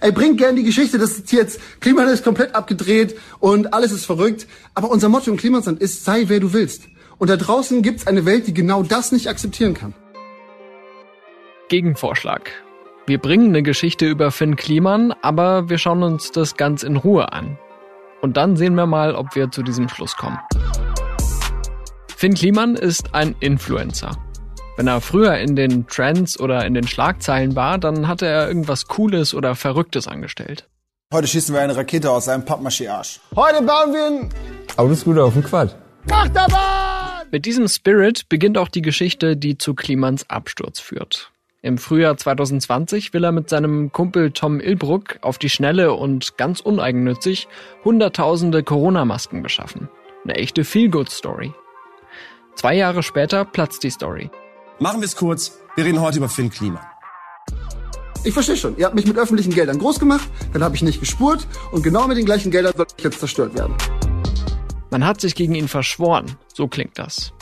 [0.00, 4.46] Ey, bringt gern die Geschichte, dass jetzt Klima ist komplett abgedreht und alles ist verrückt.
[4.74, 6.84] Aber unser Motto im Klimasland ist, sei wer du willst.
[7.18, 9.94] Und da draußen gibt's eine Welt, die genau das nicht akzeptieren kann.
[11.68, 12.50] Gegenvorschlag.
[13.06, 17.32] Wir bringen eine Geschichte über Finn Kliman, aber wir schauen uns das ganz in Ruhe
[17.32, 17.58] an.
[18.22, 20.38] Und dann sehen wir mal, ob wir zu diesem Schluss kommen.
[22.16, 24.10] Finn Kliman ist ein Influencer.
[24.80, 28.86] Wenn er früher in den Trends oder in den Schlagzeilen war, dann hatte er irgendwas
[28.86, 30.70] Cooles oder Verrücktes angestellt.
[31.12, 33.20] Heute schießen wir eine Rakete aus einem Pappmaché-Arsch.
[33.36, 34.30] Heute bauen wir ein
[34.78, 35.76] Aber bist gut auf dem Quad.
[36.10, 37.26] Achterbahn!
[37.30, 41.30] Mit diesem Spirit beginnt auch die Geschichte, die zu Klimans Absturz führt.
[41.60, 46.60] Im Frühjahr 2020 will er mit seinem Kumpel Tom Ilbruck auf die Schnelle und ganz
[46.60, 47.48] uneigennützig
[47.84, 49.90] Hunderttausende Corona-Masken beschaffen.
[50.24, 51.52] Eine echte Feel-Good-Story.
[52.54, 54.30] Zwei Jahre später platzt die Story.
[54.82, 55.58] Machen wir es kurz.
[55.76, 56.80] Wir reden heute über Finn Klima.
[58.24, 58.78] Ich verstehe schon.
[58.78, 62.08] Ihr habt mich mit öffentlichen Geldern groß gemacht, dann habe ich nicht gespurt und genau
[62.08, 63.74] mit den gleichen Geldern soll ich jetzt zerstört werden.
[64.90, 66.34] Man hat sich gegen ihn verschworen.
[66.54, 67.34] So klingt das.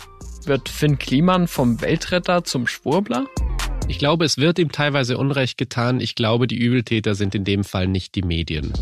[0.46, 3.26] Wird Finn Kliman vom Weltretter zum Schwurbler?
[3.86, 6.00] Ich glaube, es wird ihm teilweise Unrecht getan.
[6.00, 8.72] Ich glaube, die Übeltäter sind in dem Fall nicht die Medien.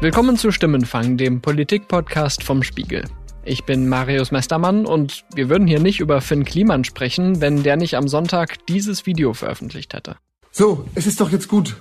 [0.00, 3.04] Willkommen zu Stimmenfang, dem Politik-Podcast vom Spiegel.
[3.48, 7.76] Ich bin Marius Mestermann und wir würden hier nicht über Finn Kliman sprechen, wenn der
[7.76, 10.16] nicht am Sonntag dieses Video veröffentlicht hätte.
[10.50, 11.76] So, es ist doch jetzt gut.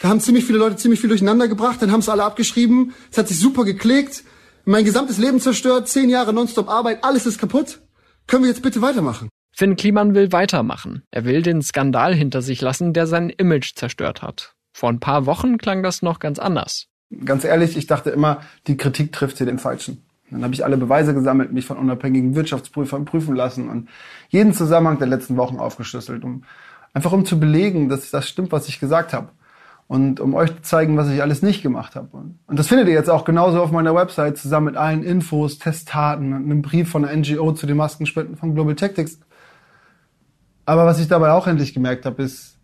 [0.00, 3.18] Da haben ziemlich viele Leute ziemlich viel durcheinander gebracht, dann haben es alle abgeschrieben, es
[3.18, 4.22] hat sich super geklickt,
[4.64, 7.80] mein gesamtes Leben zerstört, zehn Jahre nonstop Arbeit, alles ist kaputt.
[8.28, 9.28] Können wir jetzt bitte weitermachen?
[9.50, 11.02] Finn Kliman will weitermachen.
[11.10, 14.54] Er will den Skandal hinter sich lassen, der sein Image zerstört hat.
[14.72, 16.86] Vor ein paar Wochen klang das noch ganz anders.
[17.24, 20.04] Ganz ehrlich, ich dachte immer, die Kritik trifft hier den Falschen.
[20.30, 23.88] Dann habe ich alle Beweise gesammelt, mich von unabhängigen Wirtschaftsprüfern prüfen lassen und
[24.28, 26.44] jeden Zusammenhang der letzten Wochen aufgeschlüsselt, um
[26.92, 29.28] einfach um zu belegen, dass das stimmt, was ich gesagt habe.
[29.86, 32.08] Und um euch zu zeigen, was ich alles nicht gemacht habe.
[32.46, 36.32] Und das findet ihr jetzt auch genauso auf meiner Website zusammen mit allen Infos, Testtaten
[36.32, 39.18] und einem Brief von der NGO zu den Maskenspenden von Global Tactics.
[40.64, 42.56] Aber was ich dabei auch endlich gemerkt habe, ist,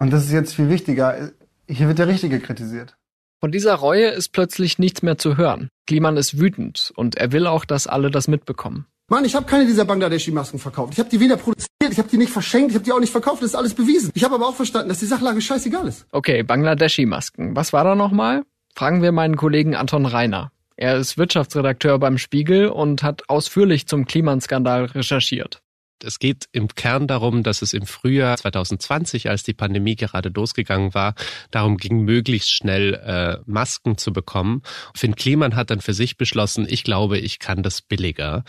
[0.00, 1.30] und das ist jetzt viel wichtiger,
[1.68, 2.96] hier wird der Richtige kritisiert.
[3.40, 5.70] Von dieser Reue ist plötzlich nichts mehr zu hören.
[5.86, 8.84] Kliman ist wütend und er will auch, dass alle das mitbekommen.
[9.08, 10.92] Mann, ich habe keine dieser Bangladeshi-Masken verkauft.
[10.92, 13.10] Ich habe die weder produziert, ich habe die nicht verschenkt, ich habe die auch nicht
[13.10, 14.10] verkauft, das ist alles bewiesen.
[14.14, 16.06] Ich habe aber auch verstanden, dass die Sachlage scheißegal ist.
[16.12, 17.56] Okay, Bangladeshi-Masken.
[17.56, 18.42] Was war da nochmal?
[18.74, 20.52] Fragen wir meinen Kollegen Anton Reiner.
[20.76, 25.62] Er ist Wirtschaftsredakteur beim Spiegel und hat ausführlich zum Kliman-Skandal recherchiert.
[26.04, 30.94] Es geht im Kern darum, dass es im Frühjahr 2020, als die Pandemie gerade losgegangen
[30.94, 31.14] war,
[31.50, 34.62] darum ging, möglichst schnell äh, Masken zu bekommen.
[34.94, 38.44] Finn Kliman hat dann für sich beschlossen, ich glaube, ich kann das billiger.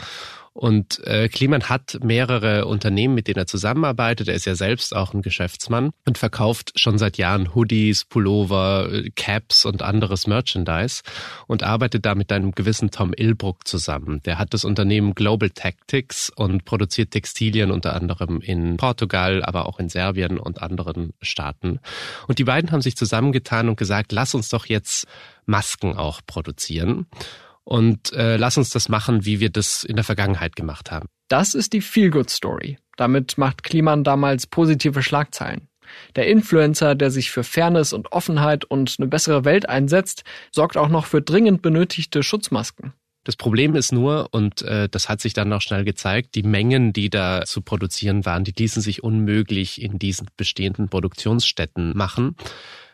[0.53, 4.27] Und äh, Kliman hat mehrere Unternehmen, mit denen er zusammenarbeitet.
[4.27, 9.63] Er ist ja selbst auch ein Geschäftsmann und verkauft schon seit Jahren Hoodies, Pullover, Caps
[9.63, 11.03] und anderes Merchandise
[11.47, 14.21] und arbeitet da mit einem gewissen Tom Ilbruck zusammen.
[14.25, 19.79] Der hat das Unternehmen Global Tactics und produziert Textilien unter anderem in Portugal, aber auch
[19.79, 21.79] in Serbien und anderen Staaten.
[22.27, 25.07] Und die beiden haben sich zusammengetan und gesagt, lass uns doch jetzt
[25.45, 27.07] Masken auch produzieren
[27.63, 31.07] und äh, lass uns das machen, wie wir das in der Vergangenheit gemacht haben.
[31.27, 32.77] Das ist die Feel-Good-Story.
[32.97, 35.67] Damit macht Kliman damals positive Schlagzeilen.
[36.15, 40.89] Der Influencer, der sich für Fairness und Offenheit und eine bessere Welt einsetzt, sorgt auch
[40.89, 42.93] noch für dringend benötigte Schutzmasken.
[43.23, 46.91] Das Problem ist nur, und äh, das hat sich dann auch schnell gezeigt, die Mengen,
[46.91, 52.35] die da zu produzieren waren, die ließen sich unmöglich in diesen bestehenden Produktionsstätten machen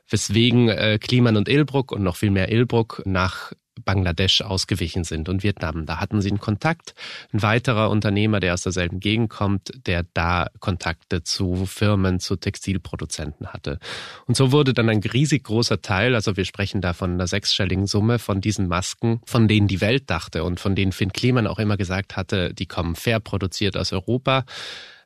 [0.09, 5.43] weswegen äh, Kliman und Ilbruck und noch viel mehr Ilbruck nach Bangladesch ausgewichen sind und
[5.43, 5.85] Vietnam.
[5.85, 6.95] Da hatten sie einen Kontakt.
[7.31, 13.47] Ein weiterer Unternehmer, der aus derselben Gegend kommt, der da Kontakte zu Firmen, zu Textilproduzenten
[13.47, 13.79] hatte.
[14.25, 17.87] Und so wurde dann ein riesig großer Teil, also wir sprechen da von einer sechsstelligen
[17.87, 21.59] Summe von diesen Masken, von denen die Welt dachte und von denen Finn Kliman auch
[21.59, 24.45] immer gesagt hatte, die kommen fair produziert aus Europa,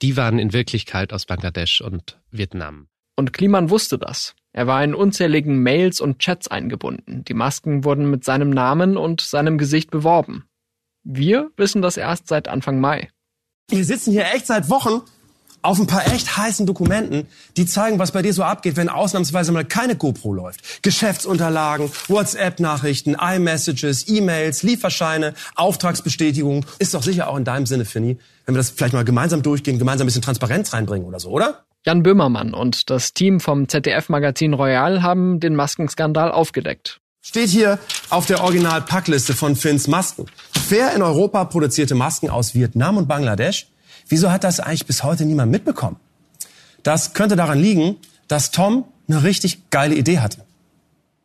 [0.02, 2.88] die waren in Wirklichkeit aus Bangladesch und Vietnam.
[3.16, 4.36] Und Kliman wusste das.
[4.54, 7.24] Er war in unzähligen Mails und Chats eingebunden.
[7.26, 10.46] Die Masken wurden mit seinem Namen und seinem Gesicht beworben.
[11.04, 13.10] Wir wissen das erst seit Anfang Mai.
[13.70, 15.02] Wir sitzen hier echt seit Wochen
[15.62, 19.52] auf ein paar echt heißen Dokumenten, die zeigen, was bei dir so abgeht, wenn ausnahmsweise
[19.52, 20.82] mal keine GoPro läuft.
[20.84, 26.66] Geschäftsunterlagen, WhatsApp-Nachrichten, iMessages, E-Mails, Lieferscheine, Auftragsbestätigungen.
[26.80, 29.78] Ist doch sicher auch in deinem Sinne, Finny, wenn wir das vielleicht mal gemeinsam durchgehen,
[29.78, 31.64] gemeinsam ein bisschen Transparenz reinbringen oder so, oder?
[31.84, 37.02] Jan Böhmermann und das Team vom ZDF-Magazin Royal haben den Maskenskandal aufgedeckt.
[37.24, 37.80] Steht hier
[38.12, 40.28] auf der Original-Packliste von Finns Masken.
[40.68, 43.68] Fair in Europa produzierte Masken aus Vietnam und Bangladesch.
[44.08, 45.98] Wieso hat das eigentlich bis heute niemand mitbekommen?
[46.84, 50.46] Das könnte daran liegen, dass Tom eine richtig geile Idee hatte.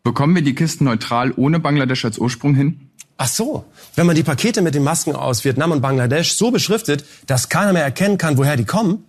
[0.05, 2.88] Bekommen wir die Kisten neutral ohne Bangladesch als Ursprung hin?
[3.19, 7.05] Ach so, wenn man die Pakete mit den Masken aus Vietnam und Bangladesch so beschriftet,
[7.26, 9.05] dass keiner mehr erkennen kann, woher die kommen,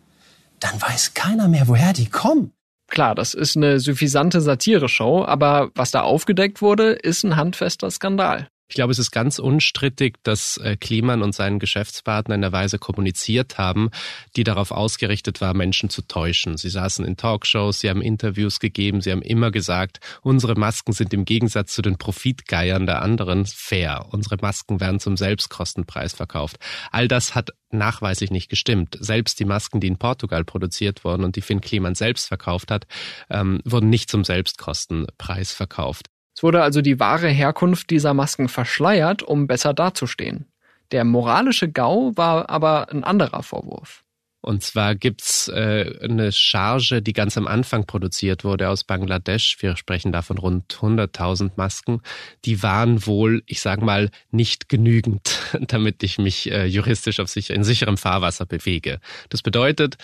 [0.60, 2.54] dann weiß keiner mehr, woher die kommen.
[2.90, 8.48] Klar, das ist eine suffisante Satire-Show, aber was da aufgedeckt wurde, ist ein handfester Skandal.
[8.70, 12.80] Ich glaube, es ist ganz unstrittig, dass äh, Kliman und seinen Geschäftspartner in der Weise
[12.80, 13.90] kommuniziert haben,
[14.36, 16.58] die darauf ausgerichtet war, Menschen zu täuschen.
[16.58, 21.14] Sie saßen in Talkshows, sie haben Interviews gegeben, sie haben immer gesagt, unsere Masken sind
[21.14, 24.08] im Gegensatz zu den Profitgeiern der anderen fair.
[24.12, 26.58] Unsere Masken werden zum Selbstkostenpreis verkauft.
[26.92, 28.98] All das hat nachweislich nicht gestimmt.
[29.00, 32.86] Selbst die Masken, die in Portugal produziert wurden und die Finn Kliman selbst verkauft hat,
[33.30, 36.08] ähm, wurden nicht zum Selbstkostenpreis verkauft.
[36.38, 40.46] Es wurde also die wahre Herkunft dieser Masken verschleiert, um besser dazustehen.
[40.92, 44.04] Der moralische GAU war aber ein anderer Vorwurf.
[44.42, 49.58] Und zwar gibt's äh, eine Charge, die ganz am Anfang produziert wurde aus Bangladesch.
[49.62, 52.02] Wir sprechen da von rund 100.000 Masken.
[52.46, 57.56] Die waren wohl, ich sage mal, nicht genügend, damit ich mich äh, juristisch auf sicher,
[57.56, 59.00] in sicherem Fahrwasser bewege.
[59.30, 59.98] Das bedeutet,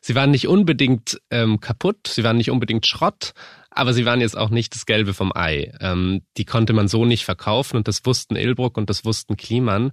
[0.00, 3.34] sie waren nicht unbedingt ähm, kaputt, sie waren nicht unbedingt Schrott,
[3.76, 5.72] aber sie waren jetzt auch nicht das Gelbe vom Ei.
[5.80, 9.92] Ähm, die konnte man so nicht verkaufen und das wussten Ilbruck und das wussten Kliman.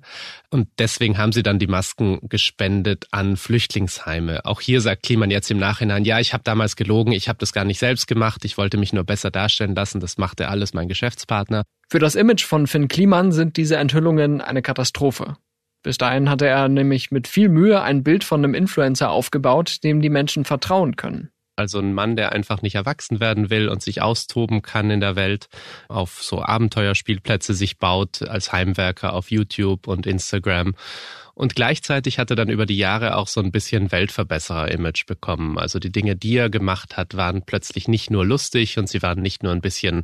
[0.50, 4.46] Und deswegen haben sie dann die Masken gespendet an Flüchtlingsheime.
[4.46, 7.54] Auch hier sagt Kliman jetzt im Nachhinein, ja, ich habe damals gelogen, ich habe das
[7.54, 10.88] gar nicht selbst gemacht, ich wollte mich nur besser darstellen lassen, das machte alles mein
[10.88, 11.64] Geschäftspartner.
[11.90, 15.38] Für das Image von Finn Kliman sind diese Enthüllungen eine Katastrophe.
[15.84, 20.02] Bis dahin hatte er nämlich mit viel Mühe ein Bild von einem Influencer aufgebaut, dem
[20.02, 21.30] die Menschen vertrauen können.
[21.56, 25.16] Also ein Mann, der einfach nicht erwachsen werden will und sich austoben kann in der
[25.16, 25.50] Welt,
[25.88, 30.74] auf so Abenteuerspielplätze sich baut als Heimwerker auf YouTube und Instagram
[31.36, 35.58] und gleichzeitig hat er dann über die Jahre auch so ein bisschen Weltverbesserer-Image bekommen.
[35.58, 39.20] Also die Dinge, die er gemacht hat, waren plötzlich nicht nur lustig und sie waren
[39.20, 40.04] nicht nur ein bisschen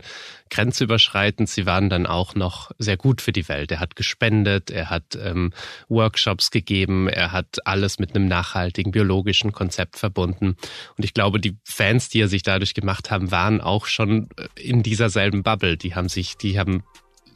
[0.49, 3.71] grenzüberschreitend, sie waren dann auch noch sehr gut für die Welt.
[3.71, 5.53] Er hat gespendet, er hat ähm,
[5.87, 10.55] Workshops gegeben, er hat alles mit einem nachhaltigen biologischen Konzept verbunden.
[10.97, 14.81] Und ich glaube, die Fans, die er sich dadurch gemacht haben, waren auch schon in
[14.81, 15.77] dieser selben Bubble.
[15.77, 16.83] Die haben sich, die haben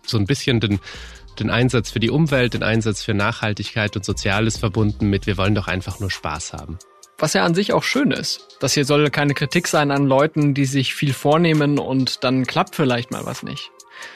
[0.06, 0.80] so ein bisschen den
[1.40, 5.56] den Einsatz für die Umwelt, den Einsatz für Nachhaltigkeit und Soziales verbunden mit, wir wollen
[5.56, 6.78] doch einfach nur Spaß haben.
[7.18, 8.58] Was ja an sich auch schön ist.
[8.60, 12.76] Das hier soll keine Kritik sein an Leuten, die sich viel vornehmen und dann klappt
[12.76, 13.72] vielleicht mal was nicht.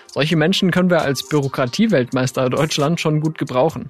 [0.08, 3.90] Solche Menschen können wir als Bürokratieweltmeister Deutschland schon gut gebrauchen.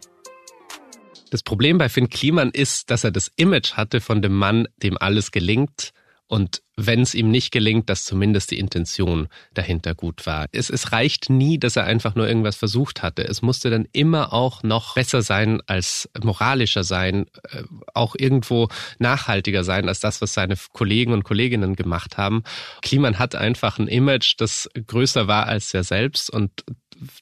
[1.31, 4.97] Das Problem bei Finn Kliman ist, dass er das Image hatte von dem Mann, dem
[4.99, 5.93] alles gelingt
[6.27, 10.47] und wenn es ihm nicht gelingt, dass zumindest die Intention dahinter gut war.
[10.51, 13.23] Es, es reicht nie, dass er einfach nur irgendwas versucht hatte.
[13.23, 17.63] Es musste dann immer auch noch besser sein als moralischer sein, äh,
[17.93, 18.67] auch irgendwo
[18.99, 22.43] nachhaltiger sein als das, was seine Kollegen und Kolleginnen gemacht haben.
[22.81, 26.63] Kliman hat einfach ein Image, das größer war als er selbst und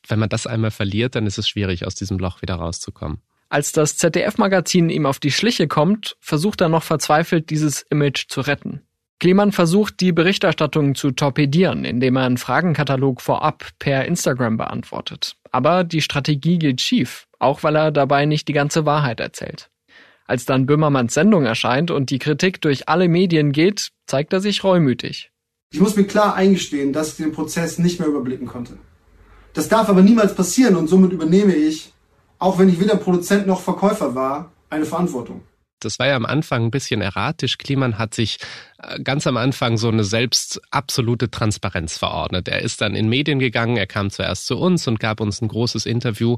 [0.08, 3.20] wenn man das einmal verliert, dann ist es schwierig, aus diesem Loch wieder rauszukommen.
[3.50, 8.42] Als das ZDF-Magazin ihm auf die Schliche kommt, versucht er noch verzweifelt, dieses Image zu
[8.42, 8.82] retten.
[9.20, 15.38] Kliman versucht, die Berichterstattung zu torpedieren, indem er einen Fragenkatalog vorab per Instagram beantwortet.
[15.52, 19.70] Aber die Strategie geht schief, auch weil er dabei nicht die ganze Wahrheit erzählt.
[20.28, 24.64] Als dann Böhmermanns Sendung erscheint und die Kritik durch alle Medien geht, zeigt er sich
[24.64, 25.32] reumütig.
[25.72, 28.78] Ich muss mir klar eingestehen, dass ich den Prozess nicht mehr überblicken konnte.
[29.54, 31.94] Das darf aber niemals passieren und somit übernehme ich,
[32.38, 35.42] auch wenn ich weder Produzent noch Verkäufer war, eine Verantwortung
[35.80, 37.58] das war ja am Anfang ein bisschen erratisch.
[37.58, 38.38] Kliman hat sich
[38.80, 42.48] äh, ganz am Anfang so eine selbst absolute Transparenz verordnet.
[42.48, 45.48] Er ist dann in Medien gegangen, er kam zuerst zu uns und gab uns ein
[45.48, 46.38] großes Interview,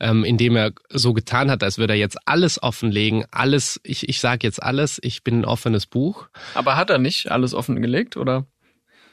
[0.00, 4.08] ähm, in dem er so getan hat, als würde er jetzt alles offenlegen, alles, ich,
[4.08, 6.28] ich sage jetzt alles, ich bin ein offenes Buch.
[6.54, 8.46] Aber hat er nicht alles offengelegt, oder?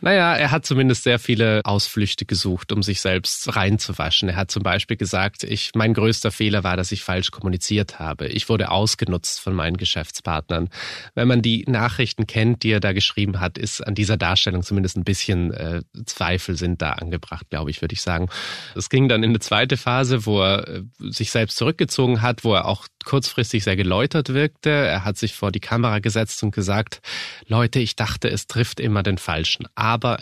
[0.04, 4.30] Naja, er hat zumindest sehr viele Ausflüchte gesucht, um sich selbst reinzuwaschen.
[4.30, 8.28] Er hat zum Beispiel gesagt, ich, mein größter Fehler war, dass ich falsch kommuniziert habe.
[8.28, 10.70] Ich wurde ausgenutzt von meinen Geschäftspartnern.
[11.14, 14.98] Wenn man die Nachrichten kennt, die er da geschrieben hat, ist an dieser Darstellung zumindest
[14.98, 18.28] ein bisschen äh, Zweifel sind da angebracht, glaube ich, würde ich sagen.
[18.76, 22.56] Es ging dann in eine zweite Phase, wo er äh, sich selbst zurückgezogen hat, wo
[22.56, 24.70] er auch kurzfristig sehr geläutert wirkte.
[24.70, 27.02] Er hat sich vor die Kamera gesetzt und gesagt,
[27.48, 29.68] Leute, ich dachte, es trifft immer den Falschen,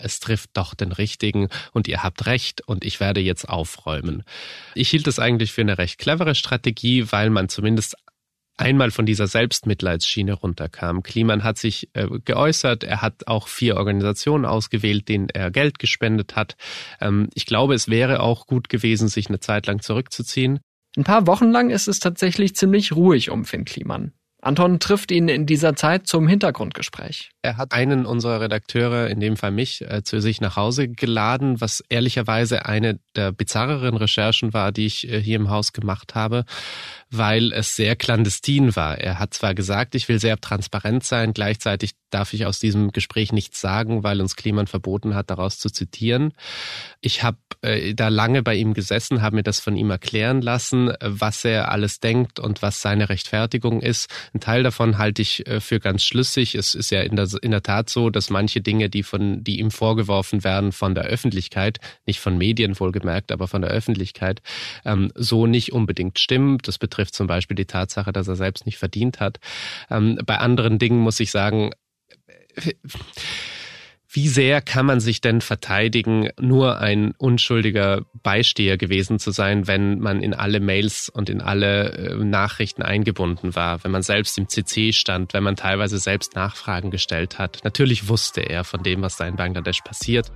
[0.02, 4.22] es trifft doch den Richtigen und ihr habt recht und ich werde jetzt aufräumen.
[4.74, 7.96] Ich hielt es eigentlich für eine recht clevere Strategie, weil man zumindest
[8.60, 11.02] einmal von dieser Selbstmitleidsschiene runterkam.
[11.02, 16.36] Kliman hat sich äh, geäußert, er hat auch vier Organisationen ausgewählt, denen er Geld gespendet
[16.36, 16.56] hat.
[17.00, 20.60] Ähm, ich glaube, es wäre auch gut gewesen, sich eine Zeit lang zurückzuziehen.
[20.96, 24.12] Ein paar Wochen lang ist es tatsächlich ziemlich ruhig um Finn Kliman.
[24.42, 27.30] Anton trifft ihn in dieser Zeit zum Hintergrundgespräch.
[27.42, 31.58] Er hat einen unserer Redakteure, in dem Fall mich, äh, zu sich nach Hause geladen,
[31.60, 36.44] was ehrlicherweise eine der bizarreren Recherchen war, die ich äh, hier im Haus gemacht habe,
[37.10, 38.98] weil es sehr clandestin war.
[38.98, 43.32] Er hat zwar gesagt, ich will sehr transparent sein, gleichzeitig darf ich aus diesem Gespräch
[43.32, 46.34] nichts sagen, weil uns Kliman verboten hat, daraus zu zitieren.
[47.00, 50.92] Ich habe äh, da lange bei ihm gesessen, habe mir das von ihm erklären lassen,
[51.00, 54.10] was er alles denkt und was seine Rechtfertigung ist.
[54.34, 56.54] Ein Teil davon halte ich für ganz schlüssig.
[56.54, 59.58] Es ist ja in der, in der Tat so, dass manche Dinge, die von, die
[59.58, 64.42] ihm vorgeworfen werden von der Öffentlichkeit, nicht von Medien wohlgemerkt, aber von der Öffentlichkeit,
[64.84, 66.58] ähm, so nicht unbedingt stimmen.
[66.62, 69.38] Das betrifft zum Beispiel die Tatsache, dass er selbst nicht verdient hat.
[69.90, 71.70] Ähm, bei anderen Dingen muss ich sagen,
[74.12, 80.00] wie sehr kann man sich denn verteidigen, nur ein unschuldiger Beisteher gewesen zu sein, wenn
[80.00, 84.48] man in alle Mails und in alle äh, Nachrichten eingebunden war, wenn man selbst im
[84.48, 87.60] CC stand, wenn man teilweise selbst Nachfragen gestellt hat?
[87.62, 90.32] Natürlich wusste er von dem, was da in Bangladesch passiert.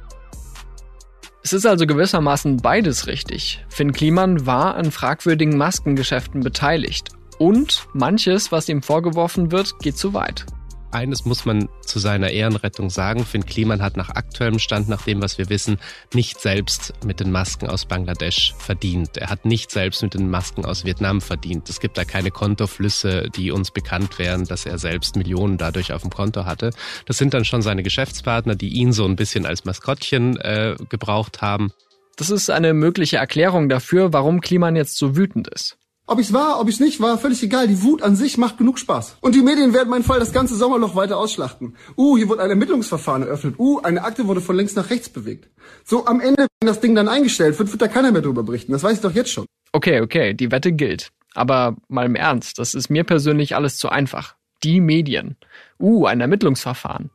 [1.42, 3.64] Es ist also gewissermaßen beides richtig.
[3.68, 7.08] Finn Kliman war an fragwürdigen Maskengeschäften beteiligt.
[7.38, 10.46] Und manches, was ihm vorgeworfen wird, geht zu weit
[10.94, 13.24] eines muss man zu seiner Ehrenrettung sagen.
[13.24, 15.78] Finn Kliman hat nach aktuellem Stand, nach dem, was wir wissen,
[16.12, 19.16] nicht selbst mit den Masken aus Bangladesch verdient.
[19.16, 21.68] Er hat nicht selbst mit den Masken aus Vietnam verdient.
[21.68, 26.02] Es gibt da keine Kontoflüsse, die uns bekannt wären, dass er selbst Millionen dadurch auf
[26.02, 26.70] dem Konto hatte.
[27.06, 31.42] Das sind dann schon seine Geschäftspartner, die ihn so ein bisschen als Maskottchen äh, gebraucht
[31.42, 31.72] haben.
[32.16, 35.76] Das ist eine mögliche Erklärung dafür, warum Kliman jetzt so wütend ist.
[36.06, 37.66] Ob ich's war, ob ich's nicht war, völlig egal.
[37.66, 39.16] Die Wut an sich macht genug Spaß.
[39.22, 41.76] Und die Medien werden meinen Fall das ganze Sommerloch weiter ausschlachten.
[41.96, 43.54] Uh, hier wurde ein Ermittlungsverfahren eröffnet.
[43.58, 45.48] Uh, eine Akte wurde von links nach rechts bewegt.
[45.82, 48.72] So am Ende, wenn das Ding dann eingestellt wird, wird da keiner mehr drüber berichten.
[48.72, 49.46] Das weiß ich doch jetzt schon.
[49.72, 51.10] Okay, okay, die Wette gilt.
[51.32, 54.34] Aber mal im Ernst, das ist mir persönlich alles zu einfach.
[54.62, 55.36] Die Medien.
[55.80, 57.08] Uh, ein Ermittlungsverfahren.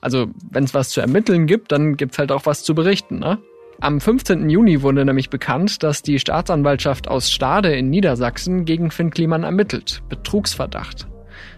[0.00, 3.38] Also, wenn's was zu ermitteln gibt, dann gibt's halt auch was zu berichten, ne?
[3.80, 4.50] Am 15.
[4.50, 10.02] Juni wurde nämlich bekannt, dass die Staatsanwaltschaft aus Stade in Niedersachsen gegen Finn Kliman ermittelt.
[10.08, 11.06] Betrugsverdacht.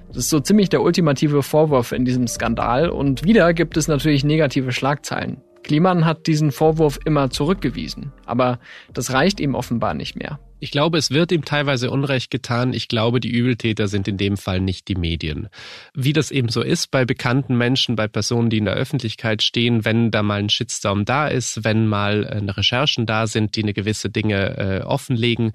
[0.09, 4.23] Das ist so ziemlich der ultimative Vorwurf in diesem Skandal und wieder gibt es natürlich
[4.23, 5.41] negative Schlagzeilen.
[5.63, 8.59] Kliman hat diesen Vorwurf immer zurückgewiesen, aber
[8.93, 10.39] das reicht ihm offenbar nicht mehr.
[10.61, 12.75] Ich glaube, es wird ihm teilweise Unrecht getan.
[12.75, 15.49] Ich glaube, die Übeltäter sind in dem Fall nicht die Medien.
[15.95, 19.87] Wie das eben so ist bei bekannten Menschen, bei Personen, die in der Öffentlichkeit stehen,
[19.87, 23.73] wenn da mal ein Shitstorm da ist, wenn mal äh, Recherchen da sind, die eine
[23.73, 25.53] gewisse Dinge äh, offenlegen,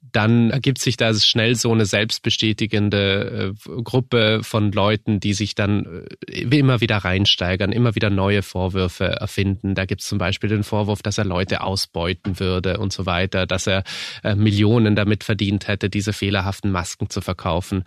[0.00, 6.06] dann ergibt sich da schnell so eine selbstbestätigende äh, Gruppe von Leuten, die sich dann
[6.26, 9.74] äh, immer wieder reinsteigern, immer wieder neue Vorwürfe erfinden.
[9.74, 13.46] Da gibt es zum Beispiel den Vorwurf, dass er Leute ausbeuten würde und so weiter,
[13.46, 13.82] dass er
[14.22, 17.84] äh, Millionen damit verdient hätte, diese fehlerhaften Masken zu verkaufen.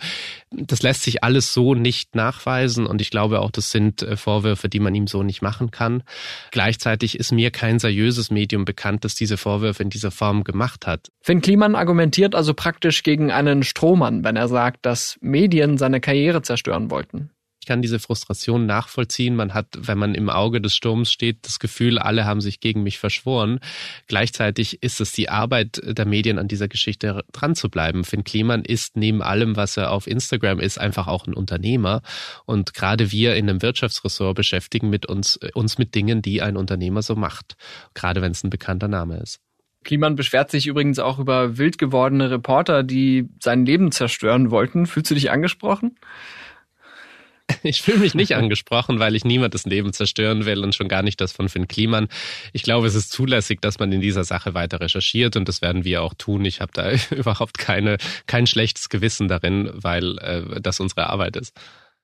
[0.51, 4.79] Das lässt sich alles so nicht nachweisen und ich glaube auch, das sind Vorwürfe, die
[4.79, 6.03] man ihm so nicht machen kann.
[6.51, 11.09] Gleichzeitig ist mir kein seriöses Medium bekannt, das diese Vorwürfe in dieser Form gemacht hat.
[11.21, 16.01] Finn Kliman argumentiert argumentiert also praktisch gegen einen Strohmann, wenn er sagt, dass Medien seine
[16.01, 17.29] Karriere zerstören wollten.
[17.62, 19.36] Ich kann diese Frustration nachvollziehen.
[19.36, 22.81] Man hat, wenn man im Auge des Sturms steht, das Gefühl, alle haben sich gegen
[22.81, 23.60] mich verschworen.
[24.08, 28.03] Gleichzeitig ist es die Arbeit der Medien, an dieser Geschichte dran zu bleiben.
[28.03, 32.01] Finn Kliman ist neben allem, was er auf Instagram ist, einfach auch ein Unternehmer.
[32.48, 37.03] Und gerade wir in einem Wirtschaftsressort beschäftigen mit uns, uns mit Dingen, die ein Unternehmer
[37.03, 37.58] so macht.
[37.93, 39.39] Gerade wenn es ein bekannter Name ist.
[39.83, 44.85] Kliman beschwert sich übrigens auch über wild gewordene Reporter, die sein Leben zerstören wollten.
[44.85, 45.97] Fühlst du dich angesprochen?
[47.63, 51.03] Ich fühle mich nicht angesprochen, weil ich niemand das Leben zerstören will und schon gar
[51.03, 52.07] nicht das von Finn Kliman.
[52.53, 55.83] Ich glaube, es ist zulässig, dass man in dieser Sache weiter recherchiert und das werden
[55.83, 56.45] wir auch tun.
[56.45, 61.53] Ich habe da überhaupt keine, kein schlechtes Gewissen darin, weil äh, das unsere Arbeit ist.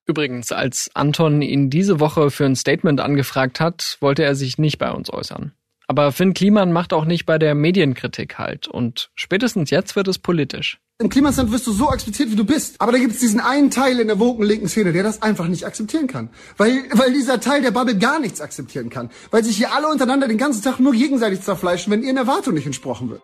[0.06, 4.78] Übrigens, als Anton ihn diese Woche für ein Statement angefragt hat, wollte er sich nicht
[4.78, 5.52] bei uns äußern.
[5.88, 8.68] Aber Finn Kliman macht auch nicht bei der Medienkritik halt.
[8.68, 10.80] Und spätestens jetzt wird es politisch.
[11.00, 12.82] Im Klimasland wirst du so akzeptiert, wie du bist.
[12.82, 15.48] Aber da gibt es diesen einen Teil in der woken linken Szene, der das einfach
[15.48, 16.30] nicht akzeptieren kann.
[16.58, 19.10] Weil, weil dieser Teil der Bubble gar nichts akzeptieren kann.
[19.32, 22.66] Weil sich hier alle untereinander den ganzen Tag nur gegenseitig zerfleischen, wenn ihren Erwartungen nicht
[22.66, 23.22] entsprochen wird.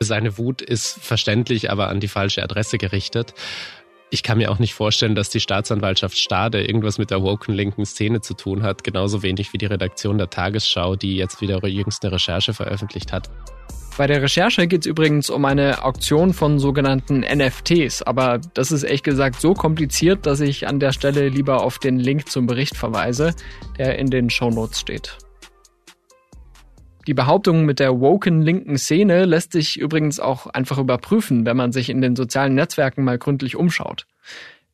[0.00, 3.34] Seine Wut ist verständlich, aber an die falsche Adresse gerichtet.
[4.14, 7.86] Ich kann mir auch nicht vorstellen, dass die Staatsanwaltschaft Stade irgendwas mit der woken linken
[7.86, 12.12] Szene zu tun hat, genauso wenig wie die Redaktion der Tagesschau, die jetzt wieder jüngste
[12.12, 13.30] Recherche veröffentlicht hat.
[13.96, 18.82] Bei der Recherche geht es übrigens um eine Auktion von sogenannten NFTs, aber das ist
[18.82, 22.76] ehrlich gesagt so kompliziert, dass ich an der Stelle lieber auf den Link zum Bericht
[22.76, 23.34] verweise,
[23.78, 25.16] der in den Shownotes steht.
[27.06, 31.72] Die Behauptung mit der woken linken Szene lässt sich übrigens auch einfach überprüfen, wenn man
[31.72, 34.06] sich in den sozialen Netzwerken mal gründlich umschaut.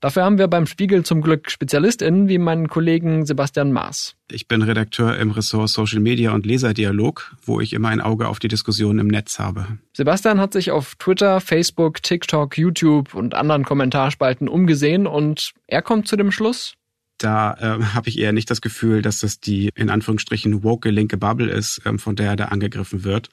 [0.00, 4.14] Dafür haben wir beim Spiegel zum Glück SpezialistInnen wie meinen Kollegen Sebastian Maas.
[4.30, 8.38] Ich bin Redakteur im Ressort Social Media und Leserdialog, wo ich immer ein Auge auf
[8.38, 9.66] die Diskussion im Netz habe.
[9.94, 16.06] Sebastian hat sich auf Twitter, Facebook, TikTok, YouTube und anderen Kommentarspalten umgesehen und er kommt
[16.06, 16.74] zu dem Schluss,
[17.18, 21.16] da äh, habe ich eher nicht das Gefühl, dass das die in Anführungsstrichen woke linke
[21.16, 23.28] Bubble ist, ähm, von der er da angegriffen wird.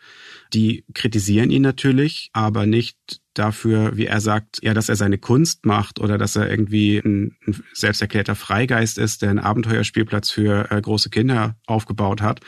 [0.54, 2.98] Die kritisieren ihn natürlich, aber nicht
[3.34, 7.36] dafür, wie er sagt, ja, dass er seine Kunst macht oder dass er irgendwie ein,
[7.46, 12.40] ein selbsterklärter Freigeist ist, der einen Abenteuerspielplatz für äh, große Kinder aufgebaut hat,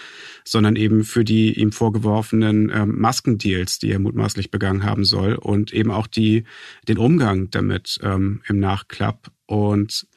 [0.45, 5.73] sondern eben für die ihm vorgeworfenen ähm, Maskendeals, die er mutmaßlich begangen haben soll und
[5.73, 6.45] eben auch die
[6.87, 10.07] den Umgang damit ähm, im Nachklapp und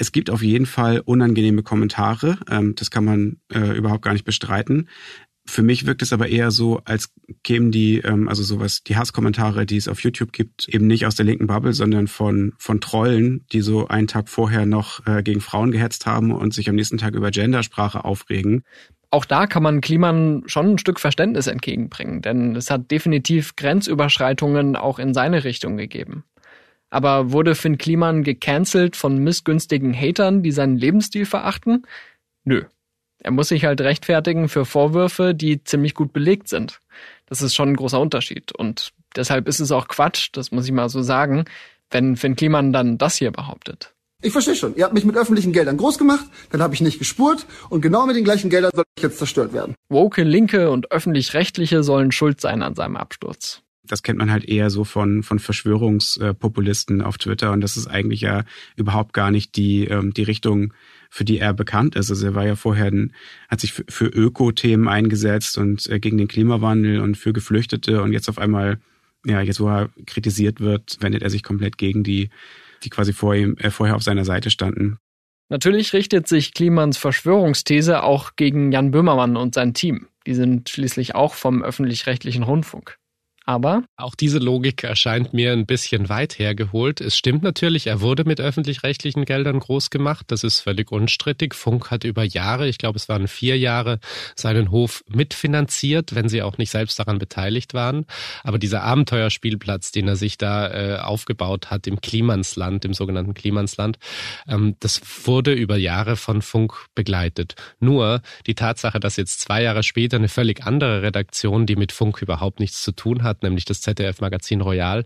[0.00, 2.38] es gibt auf jeden Fall unangenehme Kommentare.
[2.50, 4.88] Ähm, das kann man äh, überhaupt gar nicht bestreiten.
[5.46, 7.12] Für mich wirkt es aber eher so, als
[7.44, 11.16] kämen die, ähm, also sowas, die Hasskommentare, die es auf YouTube gibt, eben nicht aus
[11.16, 15.42] der linken Bubble, sondern von, von Trollen, die so einen Tag vorher noch äh, gegen
[15.42, 18.64] Frauen gehetzt haben und sich am nächsten Tag über Gendersprache aufregen.
[19.10, 24.76] Auch da kann man Kliman schon ein Stück Verständnis entgegenbringen, denn es hat definitiv Grenzüberschreitungen
[24.76, 26.24] auch in seine Richtung gegeben.
[26.90, 31.86] Aber wurde Finn Kliman gecancelt von missgünstigen Hatern, die seinen Lebensstil verachten?
[32.44, 32.64] Nö.
[33.22, 36.80] Er muss sich halt rechtfertigen für Vorwürfe, die ziemlich gut belegt sind.
[37.26, 38.52] Das ist schon ein großer Unterschied.
[38.52, 41.44] Und deshalb ist es auch Quatsch, das muss ich mal so sagen,
[41.90, 43.94] wenn Finn Kliman dann das hier behauptet.
[44.22, 44.74] Ich verstehe schon.
[44.74, 48.06] Ihr habt mich mit öffentlichen Geldern groß gemacht, dann habe ich nicht gespurt und genau
[48.06, 49.74] mit den gleichen Geldern soll ich jetzt zerstört werden.
[49.88, 54.70] Woke Linke und öffentlich-rechtliche sollen schuld sein an seinem Absturz das kennt man halt eher
[54.70, 57.52] so von, von Verschwörungspopulisten auf Twitter.
[57.52, 58.44] Und das ist eigentlich ja
[58.76, 60.72] überhaupt gar nicht die, ähm, die Richtung,
[61.10, 62.10] für die er bekannt ist.
[62.10, 62.92] Also er war ja vorher,
[63.48, 68.02] hat sich für, für Öko-Themen eingesetzt und äh, gegen den Klimawandel und für Geflüchtete.
[68.02, 68.78] Und jetzt auf einmal,
[69.26, 72.30] ja, jetzt wo er kritisiert wird, wendet er sich komplett gegen die,
[72.84, 74.98] die quasi vor ihm, äh, vorher auf seiner Seite standen.
[75.48, 80.06] Natürlich richtet sich Klimans Verschwörungsthese auch gegen Jan Böhmermann und sein Team.
[80.24, 82.99] Die sind schließlich auch vom öffentlich-rechtlichen Rundfunk.
[83.50, 87.00] Aber auch diese Logik erscheint mir ein bisschen weit hergeholt.
[87.00, 90.26] Es stimmt natürlich, er wurde mit öffentlich-rechtlichen Geldern groß gemacht.
[90.28, 91.54] Das ist völlig unstrittig.
[91.54, 93.98] Funk hat über Jahre, ich glaube, es waren vier Jahre,
[94.36, 98.06] seinen Hof mitfinanziert, wenn sie auch nicht selbst daran beteiligt waren.
[98.44, 103.98] Aber dieser Abenteuerspielplatz, den er sich da äh, aufgebaut hat im Klimansland, im sogenannten Klimansland,
[104.46, 107.56] ähm, das wurde über Jahre von Funk begleitet.
[107.80, 112.22] Nur die Tatsache, dass jetzt zwei Jahre später eine völlig andere Redaktion, die mit Funk
[112.22, 115.04] überhaupt nichts zu tun hat, nämlich das ZDF-Magazin Royal,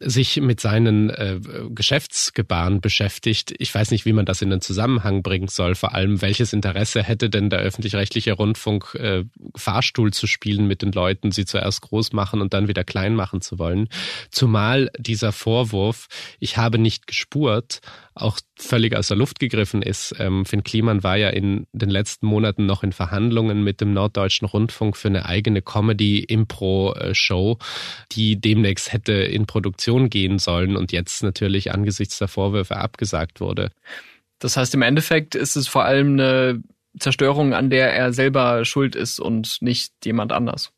[0.00, 3.54] sich mit seinen äh, Geschäftsgebaren beschäftigt.
[3.58, 5.74] Ich weiß nicht, wie man das in den Zusammenhang bringen soll.
[5.74, 9.24] Vor allem, welches Interesse hätte denn der öffentlich-rechtliche Rundfunk, äh,
[9.56, 13.40] Fahrstuhl zu spielen mit den Leuten, sie zuerst groß machen und dann wieder klein machen
[13.40, 13.88] zu wollen.
[14.30, 17.80] Zumal dieser Vorwurf, ich habe nicht gespurt,
[18.22, 20.14] auch völlig aus der Luft gegriffen ist.
[20.18, 24.46] Ähm, Finn Kliman war ja in den letzten Monaten noch in Verhandlungen mit dem Norddeutschen
[24.46, 27.58] Rundfunk für eine eigene Comedy-Impro-Show,
[28.12, 33.70] die demnächst hätte in Produktion gehen sollen und jetzt natürlich angesichts der Vorwürfe abgesagt wurde.
[34.38, 36.62] Das heißt, im Endeffekt ist es vor allem eine
[36.98, 40.72] Zerstörung, an der er selber schuld ist und nicht jemand anders.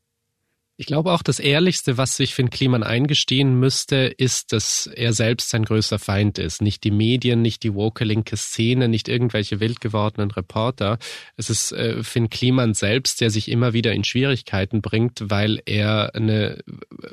[0.81, 5.51] Ich glaube auch, das Ehrlichste, was sich Finn Kliman eingestehen müsste, ist, dass er selbst
[5.51, 6.63] sein größter Feind ist.
[6.63, 10.99] Nicht die Medien, nicht die woke linke Szene, nicht irgendwelche wild gewordenen Reporter.
[11.37, 16.15] Es ist äh, Finn Kliman selbst, der sich immer wieder in Schwierigkeiten bringt, weil er
[16.15, 16.65] eine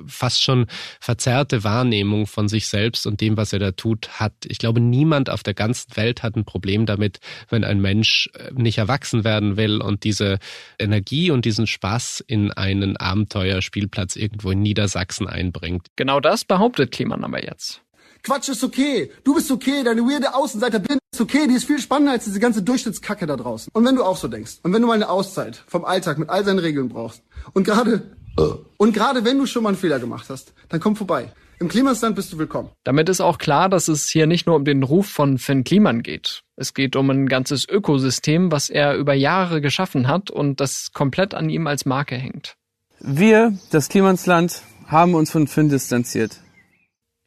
[0.06, 0.68] fast schon
[1.02, 4.32] verzerrte Wahrnehmung von sich selbst und dem, was er da tut, hat.
[4.48, 8.50] Ich glaube, niemand auf der ganzen Welt hat ein Problem damit, wenn ein Mensch äh,
[8.54, 10.40] nicht erwachsen werden will und diese
[10.80, 15.88] Energie und diesen Spaß in einen Abenteuer Spielplatz irgendwo in Niedersachsen einbringt.
[15.96, 17.82] Genau das behauptet Kliman aber jetzt.
[18.24, 19.12] Quatsch ist okay.
[19.24, 19.84] Du bist okay.
[19.84, 21.48] Deine weirde Außenseiter bin ist okay.
[21.48, 23.70] Die ist viel spannender als diese ganze Durchschnittskacke da draußen.
[23.74, 26.30] Und wenn du auch so denkst und wenn du mal eine Auszeit vom Alltag mit
[26.30, 28.12] all seinen Regeln brauchst und gerade
[28.78, 31.32] und gerade wenn du schon mal einen Fehler gemacht hast, dann komm vorbei.
[31.60, 32.70] Im Klimastand bist du willkommen.
[32.84, 36.04] Damit ist auch klar, dass es hier nicht nur um den Ruf von Finn Kliman
[36.04, 36.44] geht.
[36.56, 41.34] Es geht um ein ganzes Ökosystem, was er über Jahre geschaffen hat und das komplett
[41.34, 42.58] an ihm als Marke hängt.
[43.00, 46.42] Wir, das Klimansland, haben uns von Finn distanziert.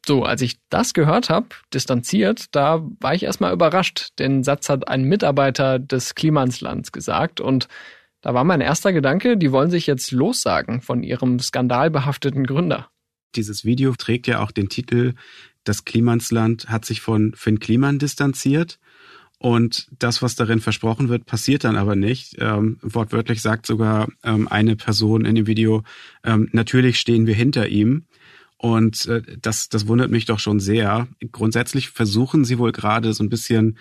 [0.05, 4.09] So, als ich das gehört habe, distanziert, da war ich erstmal überrascht.
[4.17, 7.67] Den Satz hat ein Mitarbeiter des Klimanslands gesagt und
[8.21, 12.89] da war mein erster Gedanke, die wollen sich jetzt lossagen von ihrem skandalbehafteten Gründer.
[13.35, 15.13] Dieses Video trägt ja auch den Titel
[15.63, 18.79] Das Klimansland hat sich von Finn Kliman distanziert.
[19.41, 22.35] Und das, was darin versprochen wird, passiert dann aber nicht.
[22.37, 25.81] Ähm, wortwörtlich sagt sogar ähm, eine Person in dem Video,
[26.23, 28.05] ähm, natürlich stehen wir hinter ihm.
[28.57, 31.07] Und äh, das, das wundert mich doch schon sehr.
[31.31, 33.79] Grundsätzlich versuchen sie wohl gerade so ein bisschen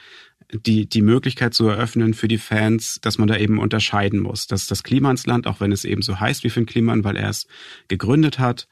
[0.51, 4.46] die, die Möglichkeit zu eröffnen für die Fans, dass man da eben unterscheiden muss.
[4.46, 7.46] Dass das Klimansland, auch wenn es eben so heißt wie Finn Kliman, weil er es
[7.87, 8.66] gegründet hat,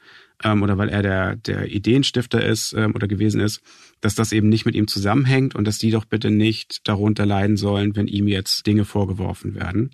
[0.44, 3.60] ähm, oder weil er der, der Ideenstifter ist ähm, oder gewesen ist,
[4.00, 7.56] dass das eben nicht mit ihm zusammenhängt und dass die doch bitte nicht darunter leiden
[7.56, 9.90] sollen, wenn ihm jetzt Dinge vorgeworfen werden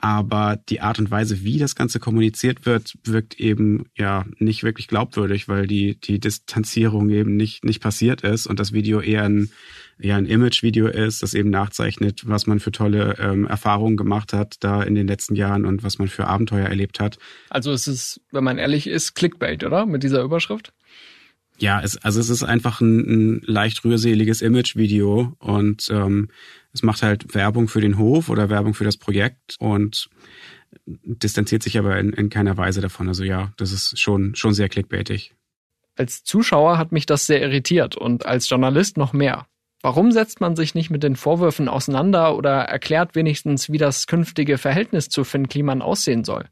[0.00, 4.88] aber die Art und Weise, wie das Ganze kommuniziert wird, wirkt eben ja nicht wirklich
[4.88, 9.50] glaubwürdig, weil die die Distanzierung eben nicht nicht passiert ist und das Video eher ein
[9.98, 14.56] eher ein Image-Video ist, das eben nachzeichnet, was man für tolle ähm, Erfahrungen gemacht hat
[14.60, 17.18] da in den letzten Jahren und was man für Abenteuer erlebt hat.
[17.50, 19.86] Also es ist, wenn man ehrlich ist, Clickbait, oder?
[19.86, 20.72] Mit dieser Überschrift?
[21.58, 26.28] Ja, es, also es ist einfach ein, ein leicht rührseliges Image-Video und ähm,
[26.72, 30.08] es macht halt Werbung für den Hof oder Werbung für das Projekt und
[30.84, 33.08] distanziert sich aber in, in keiner Weise davon.
[33.08, 35.34] Also ja, das ist schon, schon sehr clickbaitig.
[35.96, 39.46] Als Zuschauer hat mich das sehr irritiert und als Journalist noch mehr.
[39.80, 44.58] Warum setzt man sich nicht mit den Vorwürfen auseinander oder erklärt wenigstens, wie das künftige
[44.58, 46.48] Verhältnis zu Finn Kliman aussehen soll?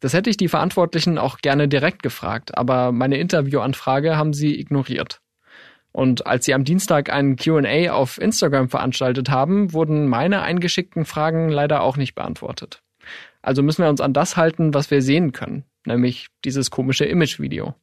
[0.00, 5.20] Das hätte ich die Verantwortlichen auch gerne direkt gefragt, aber meine Interviewanfrage haben sie ignoriert.
[5.92, 11.48] Und als sie am Dienstag einen QA auf Instagram veranstaltet haben, wurden meine eingeschickten Fragen
[11.48, 12.82] leider auch nicht beantwortet.
[13.42, 17.74] Also müssen wir uns an das halten, was wir sehen können, nämlich dieses komische Image-Video.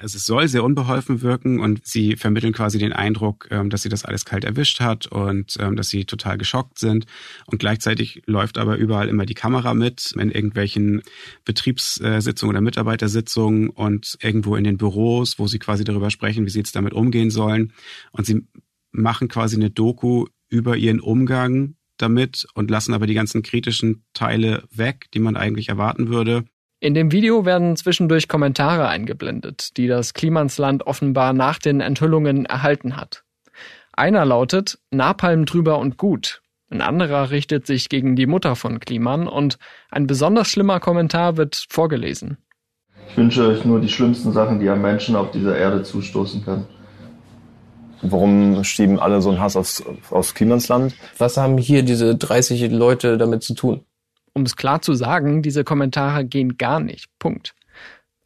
[0.00, 3.88] Also es soll sehr unbeholfen wirken und sie vermitteln quasi den Eindruck, ähm, dass sie
[3.88, 7.06] das alles kalt erwischt hat und ähm, dass sie total geschockt sind.
[7.46, 11.02] Und gleichzeitig läuft aber überall immer die Kamera mit in irgendwelchen
[11.44, 16.58] Betriebssitzungen oder Mitarbeitersitzungen und irgendwo in den Büros, wo sie quasi darüber sprechen, wie sie
[16.58, 17.72] jetzt damit umgehen sollen.
[18.12, 18.46] Und sie
[18.92, 24.64] machen quasi eine Doku über ihren Umgang damit und lassen aber die ganzen kritischen Teile
[24.70, 26.44] weg, die man eigentlich erwarten würde.
[26.82, 32.96] In dem Video werden zwischendurch Kommentare eingeblendet, die das Klimansland offenbar nach den Enthüllungen erhalten
[32.96, 33.22] hat.
[33.92, 36.40] Einer lautet Napalm drüber und gut.
[36.70, 39.58] Ein anderer richtet sich gegen die Mutter von Kliman und
[39.90, 42.38] ein besonders schlimmer Kommentar wird vorgelesen.
[43.10, 46.64] Ich wünsche euch nur die schlimmsten Sachen, die einem Menschen auf dieser Erde zustoßen kann.
[48.00, 50.94] Warum schieben alle so einen Hass aufs, aufs Klimansland?
[51.18, 53.84] Was haben hier diese 30 Leute damit zu tun?
[54.32, 57.06] Um es klar zu sagen, diese Kommentare gehen gar nicht.
[57.18, 57.54] Punkt.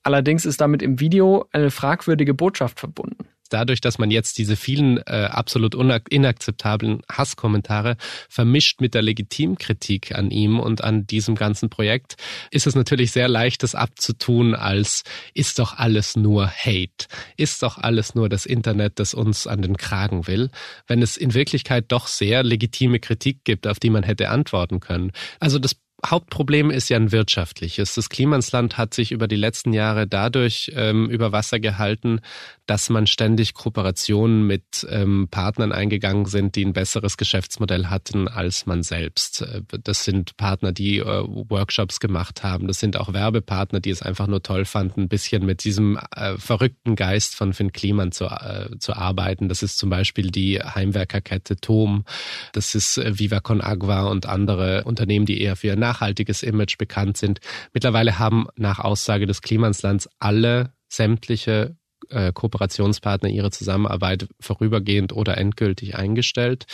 [0.02, 4.98] Allerdings ist damit im Video eine fragwürdige Botschaft verbunden dadurch, dass man jetzt diese vielen
[4.98, 7.96] äh, absolut inakzeptablen Hasskommentare
[8.28, 12.16] vermischt mit der Legitimkritik an ihm und an diesem ganzen Projekt,
[12.50, 17.78] ist es natürlich sehr leicht, das abzutun als ist doch alles nur Hate, ist doch
[17.78, 20.50] alles nur das Internet, das uns an den Kragen will,
[20.86, 25.12] wenn es in Wirklichkeit doch sehr legitime Kritik gibt, auf die man hätte antworten können.
[25.38, 27.94] Also das Hauptproblem ist ja ein wirtschaftliches.
[27.94, 32.20] Das Klimansland hat sich über die letzten Jahre dadurch ähm, über Wasser gehalten,
[32.66, 38.66] dass man ständig Kooperationen mit ähm, Partnern eingegangen sind, die ein besseres Geschäftsmodell hatten als
[38.66, 39.42] man selbst.
[39.42, 42.66] Äh, das sind Partner, die äh, Workshops gemacht haben.
[42.66, 46.36] Das sind auch Werbepartner, die es einfach nur toll fanden, ein bisschen mit diesem äh,
[46.36, 49.48] verrückten Geist von Finn Kliman zu, äh, zu arbeiten.
[49.48, 52.04] Das ist zum Beispiel die Heimwerkerkette Tom.
[52.52, 57.16] Das ist äh, Viva Con Agua und andere Unternehmen, die eher für nachhaltiges Image bekannt
[57.16, 57.40] sind.
[57.72, 61.76] Mittlerweile haben nach Aussage des Klimanslands alle sämtliche
[62.10, 66.66] äh, Kooperationspartner ihre Zusammenarbeit vorübergehend oder endgültig eingestellt.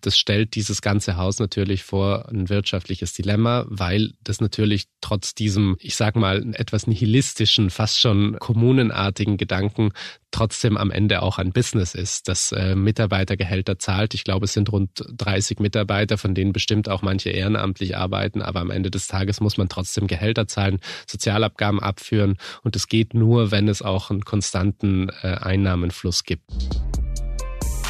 [0.00, 5.76] Das stellt dieses ganze Haus natürlich vor ein wirtschaftliches Dilemma, weil das natürlich trotz diesem,
[5.80, 9.92] ich sag mal, etwas nihilistischen, fast schon kommunenartigen Gedanken
[10.36, 14.12] trotzdem am Ende auch ein Business ist, das äh, Mitarbeitergehälter zahlt.
[14.12, 18.60] Ich glaube, es sind rund 30 Mitarbeiter, von denen bestimmt auch manche ehrenamtlich arbeiten, aber
[18.60, 23.50] am Ende des Tages muss man trotzdem Gehälter zahlen, Sozialabgaben abführen und es geht nur,
[23.50, 26.44] wenn es auch einen konstanten äh, Einnahmenfluss gibt.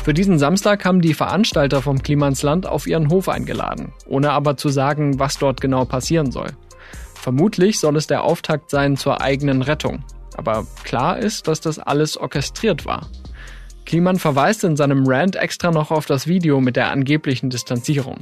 [0.05, 4.69] Für diesen Samstag haben die Veranstalter vom Klimansland auf ihren Hof eingeladen, ohne aber zu
[4.69, 6.53] sagen, was dort genau passieren soll.
[7.15, 10.05] Vermutlich soll es der Auftakt sein zur eigenen Rettung.
[10.37, 13.09] Aber klar ist, dass das alles orchestriert war.
[13.85, 18.19] Kliman verweist in seinem Rant extra noch auf das Video mit der angeblichen Distanzierung.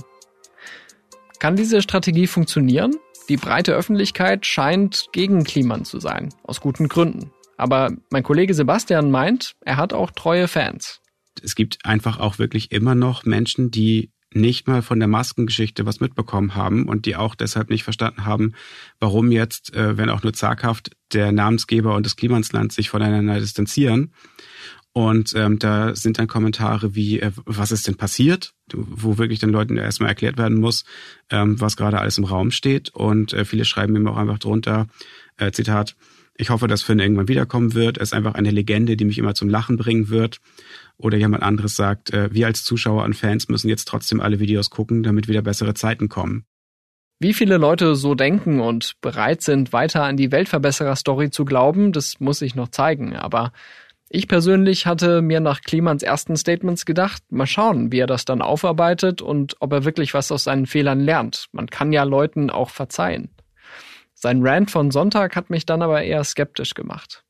[1.38, 2.94] Kann diese Strategie funktionieren?
[3.28, 7.30] Die breite Öffentlichkeit scheint gegen Kliman zu sein, aus guten Gründen.
[7.56, 11.00] Aber mein Kollege Sebastian meint, er hat auch treue Fans.
[11.42, 16.00] Es gibt einfach auch wirklich immer noch Menschen, die nicht mal von der Maskengeschichte was
[16.00, 18.54] mitbekommen haben und die auch deshalb nicht verstanden haben,
[18.98, 24.12] warum jetzt, äh, wenn auch nur zaghaft, der Namensgeber und das Klimansland sich voneinander distanzieren.
[24.92, 28.54] Und ähm, da sind dann Kommentare wie, äh, was ist denn passiert?
[28.72, 30.84] wo wirklich den Leuten erstmal erklärt werden muss,
[31.30, 32.90] ähm, was gerade alles im Raum steht.
[32.90, 34.86] Und äh, viele schreiben ihm auch einfach drunter,
[35.36, 35.96] äh, Zitat,
[36.36, 37.98] ich hoffe, dass Finn irgendwann wiederkommen wird.
[37.98, 40.38] Er ist einfach eine Legende, die mich immer zum Lachen bringen wird.
[40.96, 44.70] Oder jemand anderes sagt, äh, wir als Zuschauer und Fans müssen jetzt trotzdem alle Videos
[44.70, 46.44] gucken, damit wieder bessere Zeiten kommen.
[47.20, 52.18] Wie viele Leute so denken und bereit sind, weiter an die Weltverbesserer-Story zu glauben, das
[52.18, 53.14] muss sich noch zeigen.
[53.16, 53.52] Aber
[54.10, 58.42] ich persönlich hatte mir nach Klimans ersten Statements gedacht, mal schauen, wie er das dann
[58.42, 61.46] aufarbeitet und ob er wirklich was aus seinen Fehlern lernt.
[61.52, 63.33] Man kann ja Leuten auch verzeihen.
[64.24, 67.24] Sein Rant von Sonntag hat mich dann aber eher skeptisch gemacht.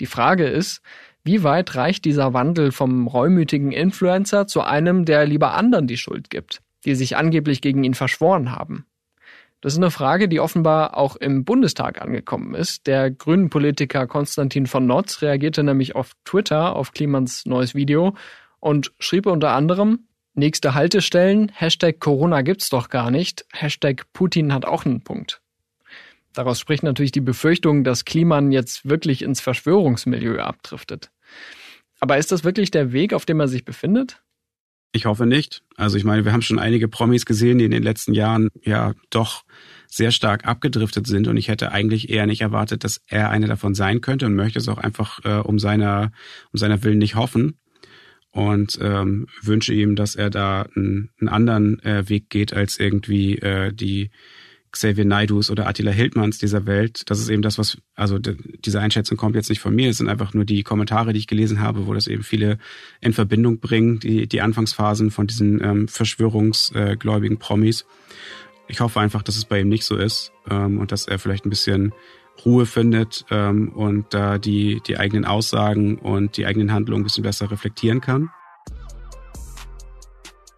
[0.00, 0.82] Die Frage ist,
[1.22, 6.30] wie weit reicht dieser Wandel vom reumütigen Influencer zu einem, der lieber anderen die Schuld
[6.30, 8.86] gibt, die sich angeblich gegen ihn verschworen haben?
[9.60, 12.88] Das ist eine Frage, die offenbar auch im Bundestag angekommen ist.
[12.88, 18.16] Der grünen Politiker Konstantin von Notz reagierte nämlich auf Twitter auf Klimans neues Video
[18.58, 24.64] und schrieb unter anderem, nächste Haltestellen, Hashtag Corona gibt's doch gar nicht, Hashtag Putin hat
[24.64, 25.40] auch einen Punkt.
[26.32, 31.10] Daraus spricht natürlich die Befürchtung, dass Kliman jetzt wirklich ins Verschwörungsmilieu abdriftet.
[32.00, 34.22] Aber ist das wirklich der Weg, auf dem er sich befindet?
[34.94, 35.62] Ich hoffe nicht.
[35.76, 38.92] Also ich meine, wir haben schon einige Promis gesehen, die in den letzten Jahren ja
[39.08, 39.44] doch
[39.86, 43.74] sehr stark abgedriftet sind und ich hätte eigentlich eher nicht erwartet, dass er einer davon
[43.74, 46.12] sein könnte und möchte es auch einfach äh, um seiner
[46.52, 47.58] um seiner Willen nicht hoffen
[48.30, 53.38] und ähm, wünsche ihm, dass er da einen, einen anderen äh, Weg geht als irgendwie
[53.38, 54.10] äh, die
[54.72, 57.02] Xavier Naidus oder Attila Hildmanns dieser Welt.
[57.06, 60.08] Das ist eben das, was, also diese Einschätzung kommt jetzt nicht von mir, es sind
[60.08, 62.58] einfach nur die Kommentare, die ich gelesen habe, wo das eben viele
[63.00, 67.86] in Verbindung bringen, die, die Anfangsphasen von diesen ähm, verschwörungsgläubigen Promis.
[68.66, 71.44] Ich hoffe einfach, dass es bei ihm nicht so ist ähm, und dass er vielleicht
[71.44, 71.92] ein bisschen
[72.44, 77.24] Ruhe findet ähm, und da die, die eigenen Aussagen und die eigenen Handlungen ein bisschen
[77.24, 78.30] besser reflektieren kann.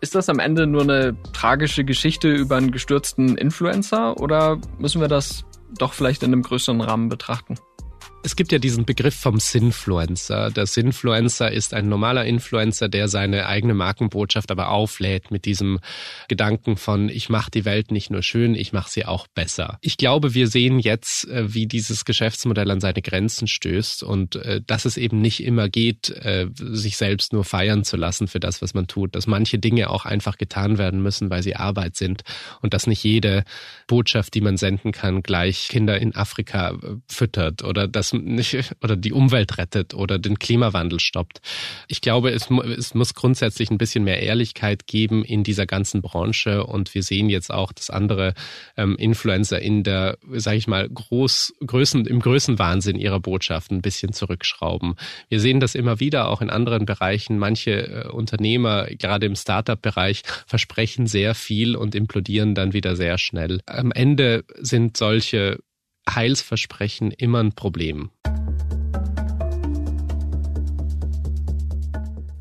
[0.04, 5.08] Ist das am Ende nur eine tragische Geschichte über einen gestürzten Influencer oder müssen wir
[5.08, 5.46] das
[5.78, 7.54] doch vielleicht in einem größeren Rahmen betrachten?
[8.24, 10.50] Es gibt ja diesen Begriff vom Sinfluencer.
[10.50, 15.78] Der Sinfluencer ist ein normaler Influencer, der seine eigene Markenbotschaft aber auflädt mit diesem
[16.28, 19.76] Gedanken von, ich mache die Welt nicht nur schön, ich mache sie auch besser.
[19.82, 24.62] Ich glaube, wir sehen jetzt, äh, wie dieses Geschäftsmodell an seine Grenzen stößt und äh,
[24.66, 28.62] dass es eben nicht immer geht, äh, sich selbst nur feiern zu lassen für das,
[28.62, 32.22] was man tut, dass manche Dinge auch einfach getan werden müssen, weil sie Arbeit sind
[32.62, 33.44] und dass nicht jede
[33.87, 39.12] Botschaft, die man senden kann, gleich Kinder in Afrika füttert oder dass nicht oder die
[39.12, 41.40] Umwelt rettet oder den Klimawandel stoppt.
[41.88, 46.64] Ich glaube, es, es muss grundsätzlich ein bisschen mehr Ehrlichkeit geben in dieser ganzen Branche
[46.64, 48.35] und wir sehen jetzt auch, dass andere
[48.77, 54.12] ähm, Influencer in der, sage ich mal, groß, Größen, im Größenwahnsinn ihrer Botschaften ein bisschen
[54.12, 54.94] zurückschrauben.
[55.29, 57.38] Wir sehen das immer wieder auch in anderen Bereichen.
[57.38, 63.61] Manche äh, Unternehmer, gerade im Startup-Bereich, versprechen sehr viel und implodieren dann wieder sehr schnell.
[63.66, 65.59] Am Ende sind solche
[66.08, 68.10] Heilsversprechen immer ein Problem.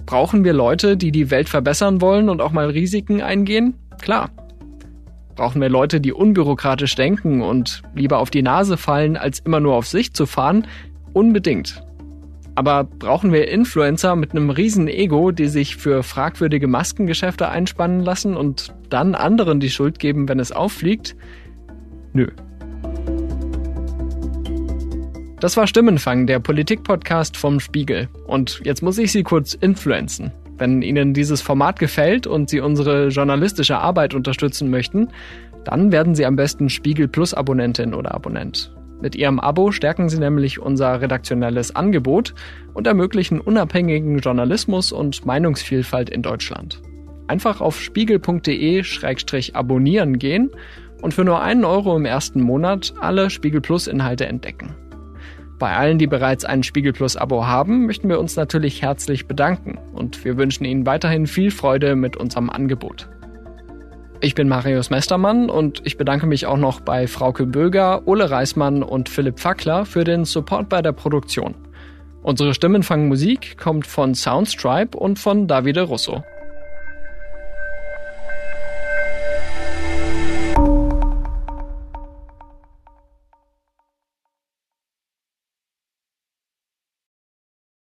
[0.05, 3.73] Brauchen wir Leute, die die Welt verbessern wollen und auch mal Risiken eingehen?
[4.01, 4.29] Klar.
[5.35, 9.73] Brauchen wir Leute, die unbürokratisch denken und lieber auf die Nase fallen, als immer nur
[9.73, 10.67] auf sich zu fahren?
[11.13, 11.83] Unbedingt.
[12.55, 18.37] Aber brauchen wir Influencer mit einem riesen Ego, die sich für fragwürdige Maskengeschäfte einspannen lassen
[18.37, 21.15] und dann anderen die Schuld geben, wenn es auffliegt?
[22.13, 22.27] Nö.
[25.43, 28.07] Das war Stimmenfang, der Politik-Podcast vom Spiegel.
[28.27, 30.31] Und jetzt muss ich Sie kurz influenzen.
[30.57, 35.09] Wenn Ihnen dieses Format gefällt und Sie unsere journalistische Arbeit unterstützen möchten,
[35.65, 38.73] dann werden Sie am besten Spiegel Plus Abonnentin oder Abonnent.
[39.01, 42.33] Mit Ihrem Abo stärken Sie nämlich unser redaktionelles Angebot
[42.73, 46.81] und ermöglichen unabhängigen Journalismus und Meinungsvielfalt in Deutschland.
[47.27, 50.51] Einfach auf spiegel.de-abonnieren gehen
[51.01, 54.73] und für nur einen Euro im ersten Monat alle Spiegel Plus Inhalte entdecken.
[55.63, 59.79] Bei allen, die bereits ein Spiegel Plus Abo haben, möchten wir uns natürlich herzlich bedanken
[59.93, 63.07] und wir wünschen Ihnen weiterhin viel Freude mit unserem Angebot.
[64.19, 68.83] Ich bin Marius Mestermann und ich bedanke mich auch noch bei Frauke Böger, Ole Reismann
[68.83, 71.55] und Philipp Fackler für den Support bei der Produktion.
[72.23, 76.25] Unsere Stimmenfang Musik kommt von Soundstripe und von Davide Russo.